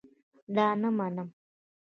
[0.55, 1.29] دا نه منم